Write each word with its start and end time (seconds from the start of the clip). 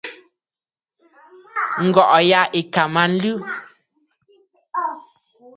Ǹgɔ̀ʼɔ̀ 1.85 2.21
ya 2.31 2.41
ɨ̀ 2.59 2.63
kà 2.73 2.83
mə 2.93 2.99
aa 3.03 3.09
nlɨ. 3.11 3.33